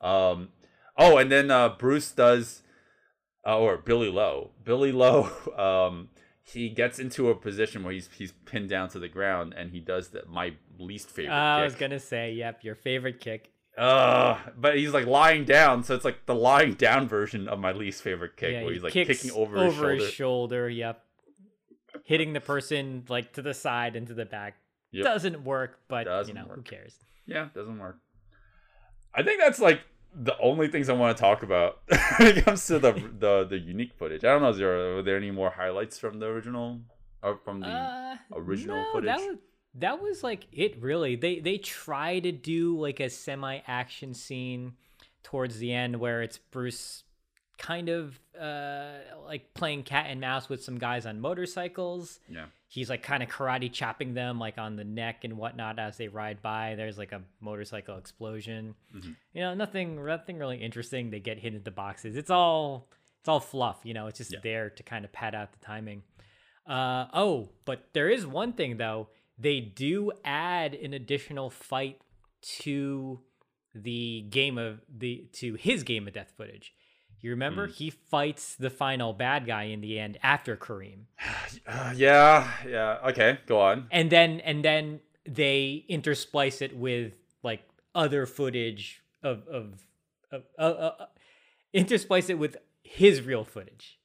[0.02, 0.50] Um,
[0.98, 2.62] oh, and then uh, Bruce does,
[3.46, 4.52] uh, or Billy Lo.
[4.64, 6.10] Billy Lo, um,
[6.42, 9.80] he gets into a position where he's he's pinned down to the ground, and he
[9.80, 11.34] does the, my least favorite.
[11.34, 11.66] I kick.
[11.66, 13.50] was gonna say, yep, your favorite kick.
[13.78, 17.72] Uh, but he's like lying down, so it's like the lying down version of my
[17.72, 20.12] least favorite kick, yeah, where he's like kicking over, over his shoulder.
[20.12, 21.03] shoulder, Yep,
[22.04, 24.58] hitting the person like to the side and to the back.
[24.92, 25.04] Yep.
[25.06, 26.96] Doesn't work, but Doesn't you know who cares?
[27.26, 27.98] Yeah, doesn't work.
[29.16, 29.82] I think that's like
[30.16, 31.80] the only things I want to talk about
[32.18, 34.24] when it comes to the the the unique footage.
[34.24, 36.82] I don't know, is there are there any more highlights from the original
[37.24, 39.08] or from the Uh, original no, footage?
[39.08, 39.38] That was,
[39.76, 41.16] that was like it really.
[41.16, 44.74] They they try to do like a semi action scene
[45.24, 47.04] towards the end where it's Bruce
[47.58, 48.94] kind of uh
[49.26, 52.20] like playing cat and mouse with some guys on motorcycles.
[52.30, 52.46] yeah.
[52.68, 56.08] He's like kind of karate chopping them like on the neck and whatnot as they
[56.08, 56.74] ride by.
[56.76, 58.74] There's like a motorcycle explosion.
[58.96, 59.16] Mhm.
[59.34, 61.12] You know, nothing nothing really interesting.
[61.12, 62.18] They get hit into boxes.
[62.18, 62.90] It's all
[63.20, 64.40] it's all fluff, you know, it's just Yeah.
[64.44, 66.02] there to kind of pad out the timing.
[66.66, 69.10] Uh oh, but there is one thing though.
[69.38, 72.00] They do add an additional fight
[72.60, 73.20] to
[73.76, 76.74] the game of the to his game of death footage.
[77.24, 81.06] You remember he fights the final bad guy in the end after Kareem.
[81.66, 82.98] Uh, yeah, yeah.
[83.06, 83.88] Okay, go on.
[83.92, 87.62] And then and then they intersplice it with like
[87.96, 89.76] other footage of of,
[90.32, 91.06] of uh, uh, uh,
[91.74, 94.00] intersplice it with his real footage.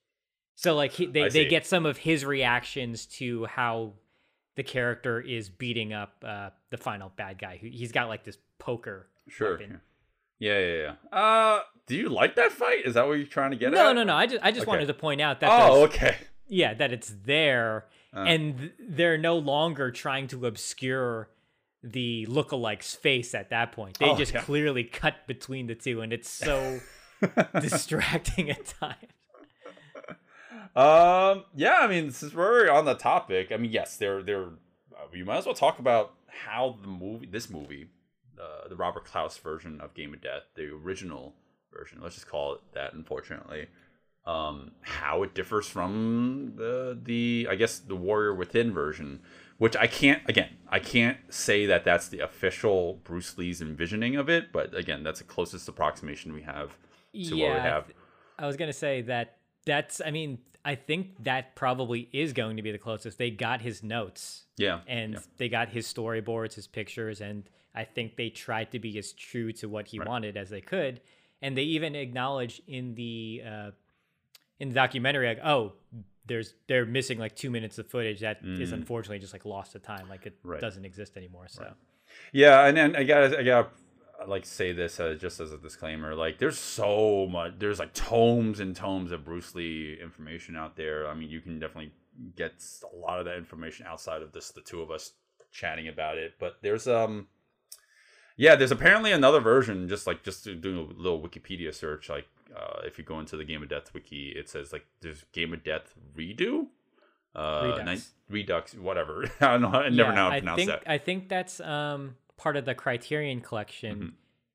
[0.54, 3.94] So like he, they they get some of his reactions to how
[4.54, 7.56] the character is beating up uh, the final bad guy.
[7.56, 9.08] Who he's got like this poker.
[9.26, 9.52] Sure.
[9.52, 9.80] weapon.
[10.38, 11.18] Yeah, yeah, yeah.
[11.18, 12.84] Uh, do you like that fight?
[12.84, 13.76] Is that what you're trying to get at?
[13.76, 14.14] No, no, no.
[14.14, 14.70] I just I just Okay.
[14.70, 16.16] wanted to point out that Oh, okay.
[16.46, 18.20] yeah, that it's there, Uh.
[18.20, 21.30] and th- they're no longer trying to obscure
[21.82, 23.98] the lookalike's face at that point.
[23.98, 24.42] They Oh, just yeah.
[24.42, 26.80] clearly cut between the two, and it's so
[27.60, 28.96] distracting at times.
[30.76, 34.44] Um, yeah, I mean, since we're on the topic, I mean, yes, they're they're.
[34.44, 37.88] Uh, we might as well talk about how the movie, this movie,
[38.40, 41.34] uh, the Robert Clouse version of Game of Death, the original
[41.72, 42.94] version, let's just call it that.
[42.94, 43.66] Unfortunately,
[44.26, 49.20] um, how it differs from the the I guess the Warrior Within version,
[49.56, 54.28] which I can't again I can't say that that's the official Bruce Lee's envisioning of
[54.28, 56.76] it, but again, that's the closest approximation we have
[57.12, 57.86] to what we have.
[58.38, 60.00] I was gonna say that that's.
[60.04, 63.18] I mean, I think that probably is going to be the closest.
[63.18, 64.44] They got his notes.
[64.56, 65.20] Yeah, and yeah.
[65.38, 67.48] they got his storyboards, his pictures, and
[67.78, 70.08] I think they tried to be as true to what he Right.
[70.08, 71.00] wanted as they could.
[71.40, 73.70] And they even acknowledge in the uh,
[74.60, 75.74] in the documentary, like, oh,
[76.26, 79.78] there's they're missing like two minutes of footage that is unfortunately just like lost to
[79.78, 80.50] time, like it Mm.
[80.50, 80.60] Right.
[80.60, 81.46] doesn't exist anymore.
[81.48, 81.72] So
[82.32, 83.68] Yeah, and then I gotta, I gotta
[84.26, 86.14] like say this uh, just as a disclaimer.
[86.16, 87.52] Like, there's so much.
[87.58, 91.06] There's like tomes and tomes of Bruce Lee information out there.
[91.08, 91.92] I mean, you can definitely
[92.34, 92.54] get
[92.92, 95.12] a lot of that information outside of this, the two of us
[95.52, 96.34] chatting about it.
[96.40, 97.28] But there's um,
[98.38, 99.86] yeah, there's apparently another version.
[99.88, 103.44] Just like just doing a little Wikipedia search, like uh, if you go into the
[103.44, 106.68] Game of Death wiki, it says like there's Game of Death redo.
[107.36, 107.84] Uh, Redux.
[107.84, 109.24] nine- Redux, whatever.
[109.40, 109.68] I don't know.
[109.68, 110.82] I never know how to I pronounce think that.
[110.86, 114.08] I think that's um part of the Criterion collection, Mm-hmm.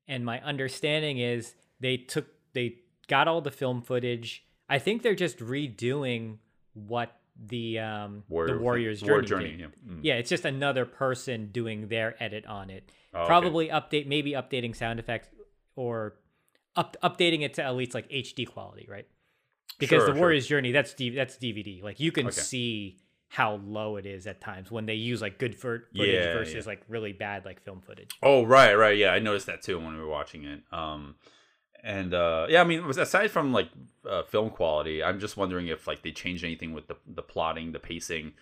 [0.08, 4.44] and my understanding is they took they got all the film footage.
[4.68, 6.38] I think they're just redoing
[6.72, 9.66] what the um Warrior- the Warriors War Journey, Journey, yeah.
[9.92, 10.00] Mm.
[10.02, 12.90] yeah, it's just another person doing their edit on it.
[13.12, 13.26] Oh, okay.
[13.26, 15.28] Probably update, maybe updating sound effects
[15.76, 16.16] or
[16.76, 19.06] up, updating it to at least like HD quality, right?
[19.78, 20.20] Because Sure, the sure.
[20.20, 21.82] Warriors Journey, that's D, that's DVD.
[21.82, 22.34] Like you can Okay.
[22.40, 26.54] see how low it is at times when they use like good footage Yeah, versus
[26.66, 26.70] yeah.
[26.70, 28.10] like really bad like film footage.
[28.22, 30.60] Oh right, right, yeah, I noticed that too when we were watching it.
[30.70, 31.16] Um,
[31.84, 33.68] and uh, yeah, I mean, aside from like
[34.08, 37.72] uh, film quality, I'm just wondering if like they changed anything with the the plotting,
[37.72, 38.32] the pacing.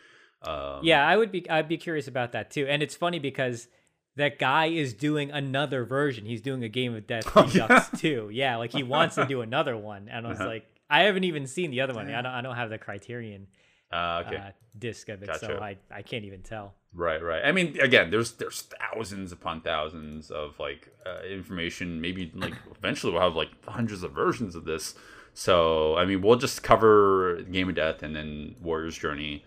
[0.43, 2.67] Um, Yeah, I would be I'd be curious about that too.
[2.67, 3.69] And it's funny because
[4.17, 6.25] that guy is doing another version.
[6.27, 8.31] He's doing a Game of Death Oh, Redux too.
[8.33, 10.09] Yeah, like he wants to do another one.
[10.09, 10.49] And I was Uh-huh.
[10.49, 12.09] like, I haven't even seen the other one.
[12.11, 13.47] I don't I don't have the Criterion
[13.93, 14.37] Uh, okay.
[14.37, 16.75] uh, disc of it, so I, I can't even tell.
[16.95, 17.43] Right, right.
[17.43, 22.01] I mean, again, there's there's thousands upon thousands of like uh, information.
[22.01, 24.95] Maybe like eventually we'll have like hundreds of versions of this.
[25.33, 29.45] So I mean, we'll just cover Game of Death and then Warrior's Journey.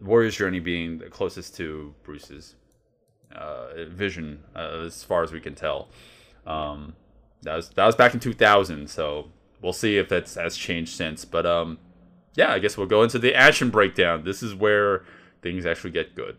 [0.00, 2.54] Warrior's Journey being the closest to Bruce's
[3.34, 5.88] uh, vision uh, as far as we can tell.
[6.46, 6.94] Um,
[7.42, 8.88] that was that was back in 2000.
[8.88, 9.30] So
[9.60, 11.24] we'll see if that's has changed since.
[11.24, 11.78] But um,
[12.36, 14.22] yeah, I guess we'll go into the action breakdown.
[14.22, 15.04] This is where
[15.42, 16.36] things actually get good.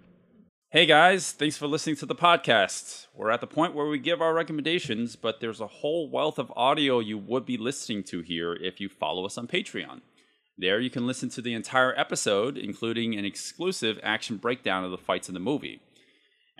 [0.76, 3.08] Hey guys, thanks for listening to the podcast.
[3.16, 6.52] We're at the point where we give our recommendations, but there's a whole wealth of
[6.54, 10.02] audio you would be listening to here if you follow us on Patreon.
[10.58, 14.98] There you can listen to the entire episode, including an exclusive action breakdown of the
[14.98, 15.80] fights in the movie.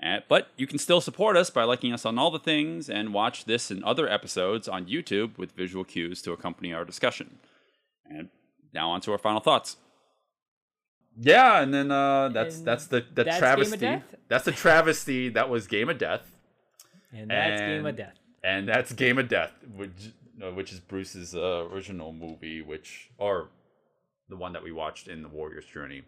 [0.02, 3.12] Uh, but you can still support us by liking us on all the things and
[3.12, 7.36] watch this and other episodes on YouTube with visual cues to accompany our discussion.
[8.06, 8.30] And
[8.72, 9.76] now on to our final thoughts.
[11.18, 14.02] Yeah, and then uh, that's And that's the the that's travesty.
[14.28, 16.30] That's the travesty that was Game of Death,
[17.12, 18.14] And that's Game of Death.
[18.44, 23.48] and that's Game of Death, which uh, which is Bruce's uh, original movie, which or
[24.28, 26.02] the one that we watched in the Warrior's Journey.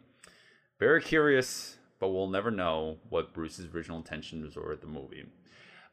[0.78, 5.24] Very curious, but we'll never know what Bruce's original intentions were with the movie.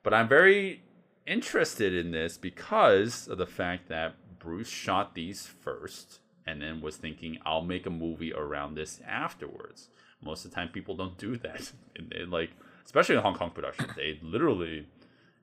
[0.04, 0.84] But I'm very
[1.25, 6.97] interested in this because of the fact that Bruce shot these first and then was
[6.97, 9.89] thinking, I'll make a movie around this afterwards.
[10.21, 11.71] Most of the time, people don't do that.
[11.97, 12.51] And like,
[12.86, 14.88] especially in Hong Kong production, they literally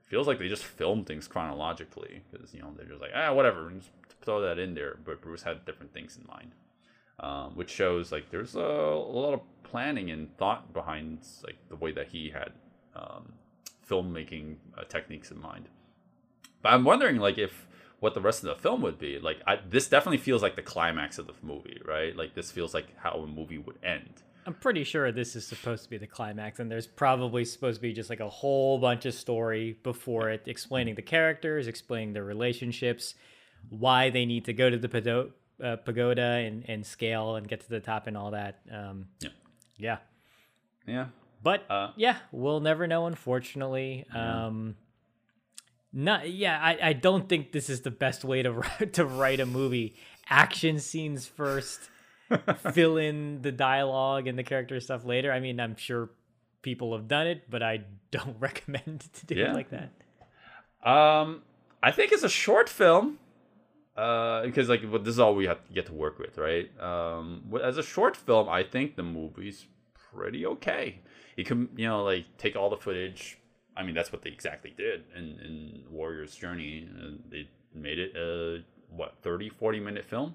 [0.04, 3.70] feels like they just film things chronologically because you know they're just like ah whatever
[3.70, 3.88] just
[4.20, 4.98] throw that in there.
[5.04, 6.52] But Bruce had different things in mind,
[7.18, 11.76] um, which shows like there's a, a lot of planning and thought behind like the
[11.76, 12.52] way that he had
[12.94, 13.32] um,
[13.88, 15.68] filmmaking uh, techniques in mind.
[16.60, 17.66] But I'm wondering like if
[18.02, 19.38] what the rest of the film would be like.
[19.46, 22.14] I, this definitely feels like the climax of the movie, right?
[22.16, 24.22] Like this feels like how a movie would end.
[24.44, 27.82] I'm pretty sure this is supposed to be the climax, and there's probably supposed to
[27.82, 32.24] be just like a whole bunch of story before it, explaining the characters, explaining their
[32.24, 33.14] relationships,
[33.68, 35.30] why they need to go to the pado-
[35.62, 38.58] uh, pagoda and, and scale and get to the top and all that.
[38.68, 39.28] Um, Yeah.
[39.78, 39.98] yeah.
[40.88, 41.06] Yeah,
[41.40, 44.04] But Uh, yeah, we'll never know, unfortunately.
[44.12, 44.74] Um,
[45.92, 49.40] not yeah, I, I don't think this is the best way to write, to write
[49.40, 49.96] a movie.
[50.28, 51.81] Action scenes first,
[52.72, 55.31] fill in the dialogue and the character stuff later.
[55.33, 56.11] I mean, I'm sure
[56.62, 59.50] people have done it, but I don't recommend to do Yeah.
[59.50, 59.90] it like that.
[60.88, 61.42] Um,
[61.83, 63.18] I think it's a short film.
[63.94, 66.70] Uh, because like well, this is all we have to get to work with, right?
[66.81, 69.66] Um, as a short film, I think the movie's
[70.14, 71.00] pretty okay.
[71.37, 73.38] You can, you know, like take all the footage.
[73.76, 76.88] I mean, that's what they exactly did in in Warrior's Journey.
[76.98, 80.35] Uh, they made it a what 30, 40 minute film,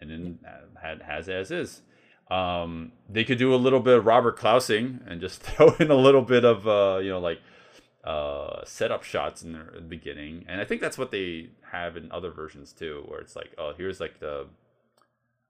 [0.00, 0.38] and then
[0.80, 1.82] had has as is.
[2.30, 5.96] Um, they could do a little bit of Robert Clousing and just throw in a
[5.96, 7.40] little bit of uh, you know, like
[8.04, 12.30] uh setup shots in the beginning and i think that's what they have in other
[12.30, 14.46] versions too where it's like oh here's like the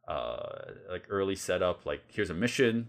[0.09, 2.88] uh like early setup like here's a mission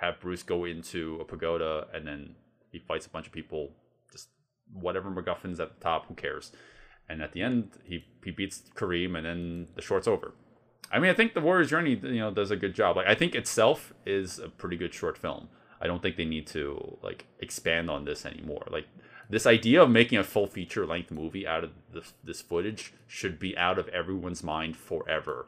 [0.00, 2.36] have bruce go into a pagoda and then
[2.70, 3.70] he fights a bunch of people
[4.12, 4.28] just
[4.72, 6.52] whatever macguffin's at the top who cares
[7.08, 10.32] and at the end he he beats kareem and then the short's over
[10.90, 12.96] I mean, I think the Warrior's Journey, you know, does a good job.
[12.96, 15.48] Like, I think itself is a pretty good short film.
[15.80, 18.66] I don't think they need to like expand on this anymore.
[18.70, 18.86] Like,
[19.28, 23.38] this idea of making a full feature length movie out of this, this footage should
[23.38, 25.46] be out of everyone's mind forever.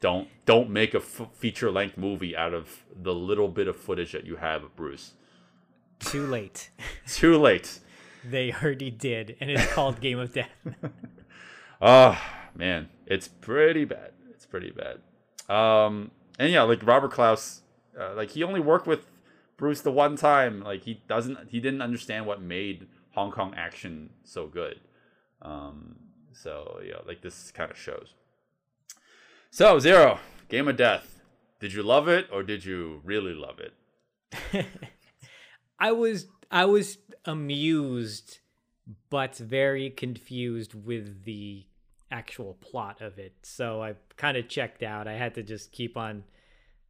[0.00, 4.12] Don't don't make a f- feature length movie out of the little bit of footage
[4.12, 5.14] that you have of Bruce.
[6.04, 6.70] Too late.
[7.06, 7.80] Too late.
[8.24, 10.50] they already did, and it's called Game of Death.
[11.80, 12.20] Oh
[12.54, 14.12] man, it's pretty bad.
[14.30, 15.00] It's pretty bad.
[15.54, 17.62] Um, and yeah, like Robert Clouse,
[17.98, 19.06] uh, like he only worked with
[19.56, 20.62] Bruce the one time.
[20.62, 24.80] Like he doesn't, he didn't understand what made Hong Kong action so good.
[25.42, 25.96] Um,
[26.32, 28.14] so yeah, like this kind of shows.
[29.50, 31.20] So zero, Game of Death.
[31.60, 33.72] Did you love it or did you really love it?
[35.84, 38.38] I was I was amused
[39.10, 41.66] but very confused with the
[42.10, 43.34] actual plot of it.
[43.42, 45.06] So I kind of checked out.
[45.06, 46.24] I had to just keep on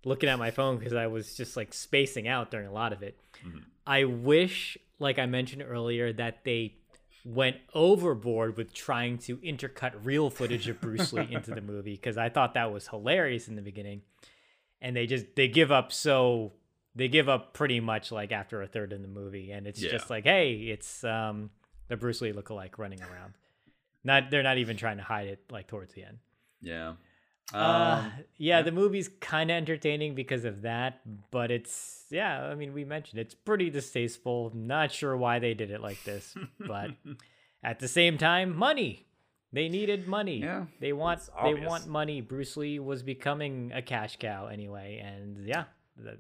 [0.05, 3.03] looking at my phone because I was just like spacing out during a lot of
[3.03, 3.19] it.
[3.45, 3.59] Mm-hmm.
[3.85, 6.77] I wish, like I mentioned earlier, that they
[7.25, 12.17] went overboard with trying to intercut real footage of Bruce Lee into the movie because
[12.17, 14.03] I thought that was hilarious in the beginning.
[14.81, 16.53] And they just they give up so
[16.95, 19.91] they give up pretty much like after a third in the movie and it's Yeah.
[19.91, 21.51] just like hey it's um
[21.89, 23.35] the bruce lee lookalike running around.
[24.05, 26.19] Not they're not even trying to hide it like towards the end.
[26.61, 26.95] Yeah.
[27.53, 32.55] uh, Um, yeah the movie's kind of entertaining because of that but it's yeah i
[32.55, 34.51] mean we mentioned it's pretty distasteful.
[34.55, 36.91] Not sure why they did it like this but
[37.63, 39.07] at the same time money.
[39.53, 40.39] They needed money.
[40.39, 42.21] Yeah, they want they want money.
[42.21, 45.55] Bruce lee was becoming a cash cow anyway and yeah.
[45.55, 45.67] th-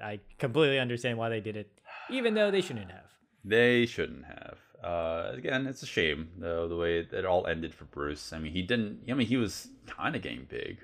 [0.02, 1.68] i completely understand why they did it
[2.10, 3.10] even though they shouldn't have
[3.44, 4.56] They shouldn't have.
[4.82, 8.32] Uh, again, it's a shame though the way it all ended for Bruce.
[8.32, 9.00] I mean, he didn't.
[9.08, 10.78] I mean, he was kind of getting big,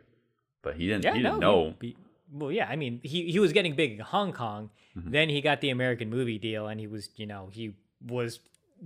[0.63, 1.05] but he didn't.
[1.05, 1.75] yeah he didn't know.
[1.81, 1.97] he- he-
[2.33, 5.11] well yeah i mean he, he was getting big in hong kong Mm-hmm.
[5.17, 7.75] then he got the american movie deal and he was you know he
[8.07, 8.41] was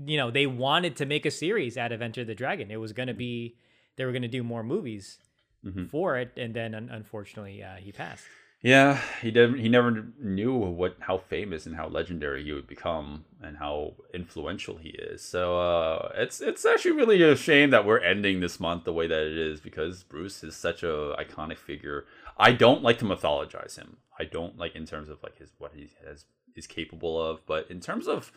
[0.07, 2.93] you know they wanted to make a series out of enter the dragon it was
[2.93, 3.57] going to be
[3.97, 5.19] they were going to do more movies
[5.65, 5.87] Mm-hmm.
[5.87, 8.25] for it and then un- unfortunately uh, he passed
[8.65, 9.59] Yeah, he didn't.
[9.59, 14.79] He never knew what how famous and how legendary he would become and how influential
[14.79, 15.21] he is.
[15.21, 19.07] So uh, it's it's actually really a shame that we're ending this month the way
[19.07, 22.07] that it is because Bruce is such a iconic figure.
[22.39, 23.99] I don't like to mythologize him.
[24.19, 26.25] I don't like in terms of like his what he has
[26.57, 28.33] is capable of, but in terms of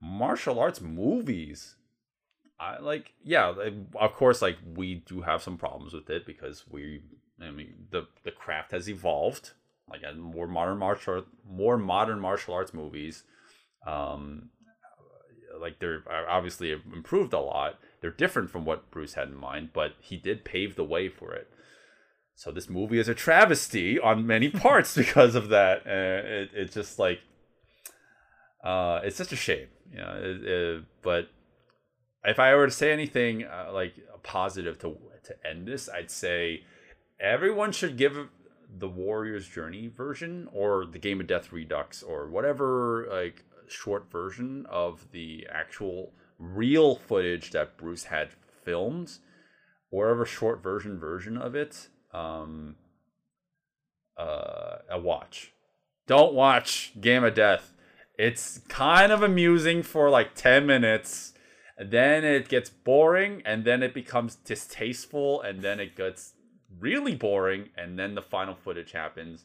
[0.00, 1.76] martial arts movies,
[2.58, 3.52] I like yeah,
[3.96, 7.02] of course like we do have some problems with it because we
[7.42, 9.52] I mean the the craft has evolved
[9.90, 13.24] like more modern martial art, more modern martial arts movies
[13.86, 14.50] um
[15.60, 17.78] like they're uh, obviously improved a lot.
[18.00, 21.34] They're different from what Bruce had in mind, but he did pave the way for
[21.34, 21.48] it.
[22.34, 25.80] So this movie is a travesty on many parts because of that.
[25.86, 27.20] Uh, it, it's just like
[28.64, 30.14] uh, it's such a shame, you know.
[30.22, 31.28] It, it- but
[32.24, 36.64] if I were to say anything uh, like positive to to end this, I'd say
[37.22, 38.28] everyone should give
[38.68, 44.66] the Warrior's Journey version or the Game of Death Redux or whatever like short version
[44.68, 48.30] of the actual real footage that Bruce had
[48.64, 49.18] filmed,
[49.90, 52.76] whatever short version version of it, um,
[54.18, 55.52] uh, a watch.
[56.06, 57.72] Don't watch Game of Death.
[58.18, 61.32] It's kind of amusing for like 10 minutes.
[61.78, 66.34] Then it gets boring and then it becomes distasteful and then it gets
[66.82, 69.44] really boring and then the final footage happens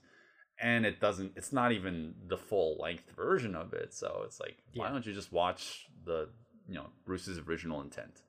[0.59, 3.93] and it doesn't it's not even the full length version of it.
[3.93, 6.29] So it's like why don't you just watch the
[6.67, 8.21] you know Bruce's original intent?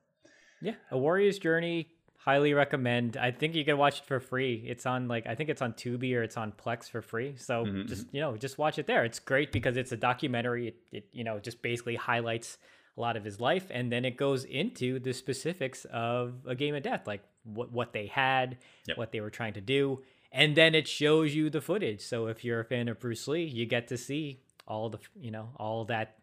[0.61, 1.87] Yeah, A Warrior's Journey.
[2.17, 3.15] Highly recommend.
[3.15, 4.63] I think you can watch it for free.
[4.67, 7.33] It's on like I think it's on Tubi or it's on Plex for free.
[7.37, 8.15] So mm-hmm, just mm-hmm.
[8.15, 9.05] you know just watch it there.
[9.05, 10.67] It's great because it's a documentary.
[10.67, 12.57] It, it you know just basically highlights
[12.99, 16.75] a lot of his life and then it goes into the specifics of a game
[16.75, 18.97] of death, like what what they had, Yep.
[18.97, 22.01] what they were trying to do, and then it shows you the footage.
[22.01, 25.31] So if you're a fan of Bruce Lee, you get to see all the you
[25.31, 26.15] know all that.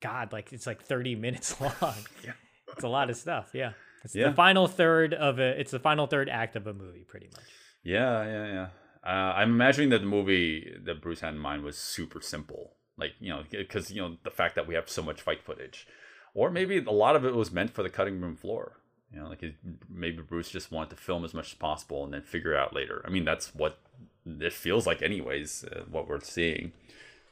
[0.00, 1.94] God, like it's like 30 minutes long.
[2.24, 2.32] Yeah.
[2.72, 3.50] It's a lot of stuff.
[3.54, 3.72] Yeah.
[4.04, 4.28] It's Yeah.
[4.30, 5.58] the final third of a.
[5.60, 7.44] It's the final third act of a movie, pretty much.
[7.82, 8.68] Yeah, yeah, yeah.
[9.06, 13.12] Uh, I'm imagining that the movie that Bruce had in mind was super simple, like
[13.20, 15.86] you know, because you know the fact that we have so much fight footage,
[16.34, 18.78] or maybe a lot of it was meant for the cutting room floor.
[19.12, 19.54] You know, like it,
[19.88, 22.74] maybe Bruce just wanted to film as much as possible and then figure it out
[22.74, 23.02] later.
[23.06, 23.78] I mean, that's what
[24.26, 25.64] it feels like, anyways.
[25.64, 26.72] Uh, what we're seeing.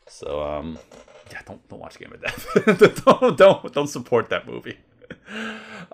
[0.06, 0.78] So, um,
[1.30, 3.04] yeah, don't don't watch Game of Death.
[3.04, 4.78] don't don't don't support that movie.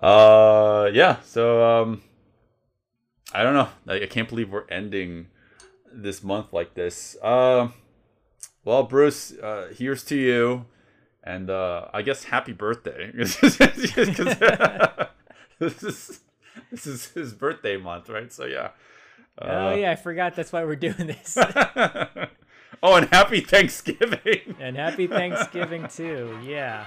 [0.03, 1.21] Uh, yeah.
[1.25, 2.03] So, um,
[3.33, 3.69] I don't know.
[3.87, 5.29] I, I can't believe we're ending
[5.93, 7.17] this month like this.
[7.23, 7.73] Um,
[8.65, 10.67] well, Bruce, uh, here's to you,
[11.29, 13.13] and uh, I guess happy birthday.
[13.15, 13.43] this
[15.83, 16.21] is
[16.71, 18.33] this is his birthday month, right?
[18.33, 18.71] So yeah.
[19.41, 21.37] oh yeah, I forgot that's why we're doing this.
[22.83, 24.57] oh, and happy Thanksgiving.
[24.59, 26.41] and happy Thanksgiving too.
[26.43, 26.87] Yeah.